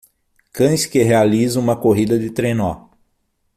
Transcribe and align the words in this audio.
Cães 0.51 0.87
que 0.87 1.03
realizam 1.03 1.61
uma 1.61 1.77
corrida 1.79 2.17
de 2.17 2.31
trenó 2.31 2.87